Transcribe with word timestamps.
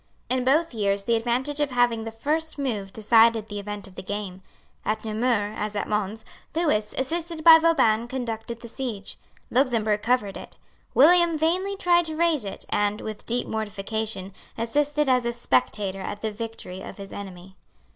In 0.31 0.43
both 0.43 0.73
years 0.73 1.03
the 1.03 1.15
advantage 1.15 1.59
of 1.59 1.69
having 1.69 2.05
the 2.05 2.11
first 2.11 2.57
move 2.57 2.91
decided 2.91 3.45
the 3.49 3.59
event 3.59 3.85
of 3.87 3.93
the 3.93 4.01
game. 4.01 4.41
At 4.83 5.05
Namur, 5.05 5.53
as 5.55 5.75
at 5.75 5.87
Mons, 5.87 6.25
Lewis, 6.55 6.95
assisted 6.97 7.43
by 7.43 7.59
Vauban 7.59 8.07
conducted 8.07 8.61
the 8.61 8.67
siege; 8.67 9.17
Luxemburg 9.51 10.01
covered 10.01 10.37
it; 10.37 10.57
William 10.95 11.37
vainly 11.37 11.77
tried 11.77 12.05
to 12.05 12.15
raise 12.15 12.45
it, 12.45 12.65
and, 12.69 12.99
with 12.99 13.27
deep 13.27 13.45
mortification, 13.45 14.33
assisted 14.57 15.07
as 15.07 15.23
a 15.23 15.31
spectator 15.31 16.01
at 16.01 16.23
the 16.23 16.31
victory 16.31 16.81
of 16.81 16.97
his 16.97 17.13
enemy. 17.13 17.55